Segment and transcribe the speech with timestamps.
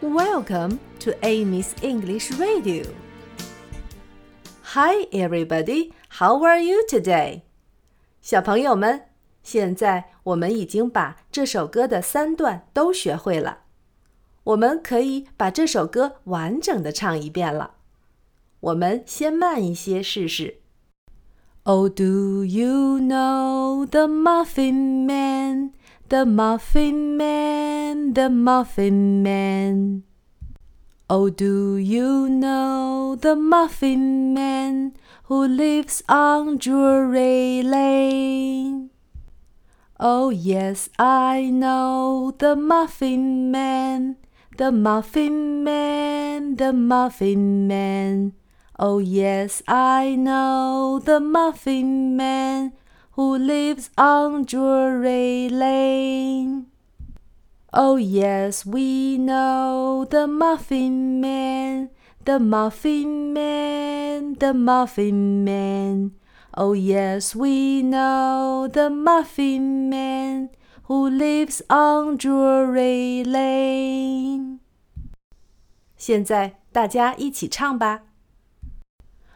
[0.00, 2.84] Welcome to Amy's English Radio.
[4.74, 5.92] Hi, everybody.
[6.18, 7.42] How are you today?
[8.20, 9.02] 小朋友们，
[9.42, 13.60] 现在我们已经把这首歌的三段都学会了，
[14.44, 17.74] 我们可以把这首歌完整的唱一遍了。
[18.60, 20.60] 我们先慢一些试试。
[21.64, 25.72] Oh, do you know the Muffin Man?
[26.11, 30.03] The Muffin Man, the Muffin Man.
[31.09, 34.97] Oh, do you know the Muffin Man
[35.31, 38.89] who lives on Drury Lane?
[40.01, 44.17] Oh, yes, I know the Muffin Man,
[44.57, 48.33] the Muffin Man, the Muffin Man.
[48.77, 52.73] Oh, yes, I know the Muffin Man
[53.12, 56.66] who lives on Drury Lane.
[57.72, 61.90] Oh, yes, we know the Muffin Man,
[62.24, 66.12] the Muffin Man, the Muffin Man.
[66.54, 70.50] Oh, yes, we know the Muffin Man
[70.84, 74.60] who lives on Drury Lane.
[75.96, 78.02] 现在大家一起唱吧。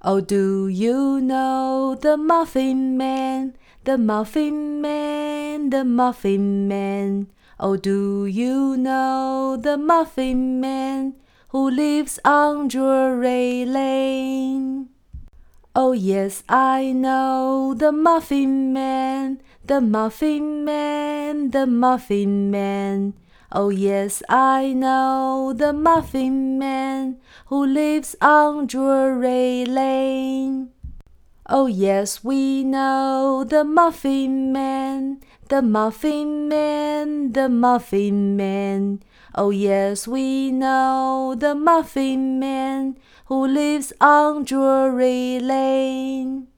[0.00, 7.27] Oh, do you know the Muffin Man, The Muffin Man, the Muffin Man?
[7.59, 11.15] Oh, do you know the Muffin Man
[11.49, 14.89] who lives on Drury Lane?
[15.75, 23.13] Oh, yes, I know the Muffin Man, the Muffin Man, the Muffin Man.
[23.51, 29.88] Oh, yes, I know the Muffin Man who lives on Drury Lane.
[31.51, 39.01] Oh, yes, we know the Muffin Man, the Muffin Man, the Muffin Man.
[39.33, 46.49] Oh, yes, we know the Muffin Man who lives on Drury Lane.